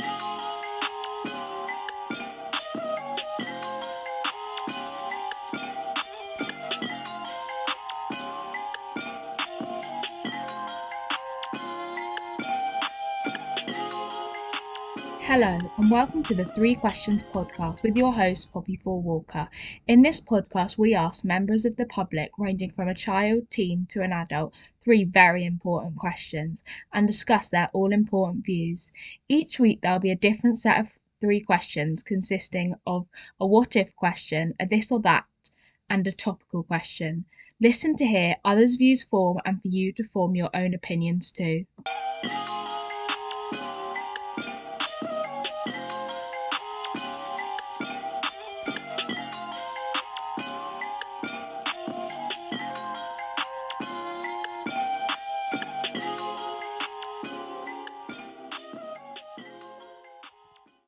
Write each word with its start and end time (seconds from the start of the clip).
Thank 0.00 0.20
you. 0.20 0.49
Hello, 15.32 15.56
and 15.78 15.88
welcome 15.92 16.24
to 16.24 16.34
the 16.34 16.44
Three 16.44 16.74
Questions 16.74 17.22
podcast 17.22 17.84
with 17.84 17.96
your 17.96 18.12
host, 18.12 18.50
Poppy 18.50 18.74
Four 18.74 19.00
Walker. 19.00 19.48
In 19.86 20.02
this 20.02 20.20
podcast, 20.20 20.76
we 20.76 20.92
ask 20.92 21.24
members 21.24 21.64
of 21.64 21.76
the 21.76 21.86
public, 21.86 22.32
ranging 22.36 22.72
from 22.72 22.88
a 22.88 22.96
child, 22.96 23.48
teen 23.48 23.86
to 23.90 24.02
an 24.02 24.12
adult, 24.12 24.52
three 24.80 25.04
very 25.04 25.44
important 25.44 25.94
questions 25.94 26.64
and 26.92 27.06
discuss 27.06 27.48
their 27.48 27.70
all 27.72 27.92
important 27.92 28.44
views. 28.44 28.90
Each 29.28 29.60
week, 29.60 29.82
there'll 29.82 30.00
be 30.00 30.10
a 30.10 30.16
different 30.16 30.58
set 30.58 30.80
of 30.80 30.98
three 31.20 31.40
questions 31.40 32.02
consisting 32.02 32.74
of 32.84 33.06
a 33.38 33.46
what 33.46 33.76
if 33.76 33.94
question, 33.94 34.54
a 34.58 34.66
this 34.66 34.90
or 34.90 34.98
that, 35.02 35.26
and 35.88 36.08
a 36.08 36.12
topical 36.12 36.64
question. 36.64 37.24
Listen 37.60 37.94
to 37.98 38.04
hear 38.04 38.34
others' 38.44 38.74
views 38.74 39.04
form 39.04 39.38
and 39.44 39.62
for 39.62 39.68
you 39.68 39.92
to 39.92 40.02
form 40.02 40.34
your 40.34 40.50
own 40.52 40.74
opinions 40.74 41.30
too. 41.30 41.66